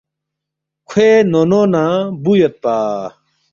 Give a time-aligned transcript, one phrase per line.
[0.89, 1.83] کھوے نن٘و نہ
[2.21, 2.75] بُو یودپا